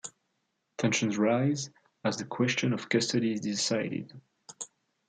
Tensions 0.79 1.19
rise 1.19 1.69
as 2.03 2.17
the 2.17 2.25
question 2.25 2.73
of 2.73 2.89
custody 2.89 3.33
is 3.33 3.39
decided. 3.41 4.19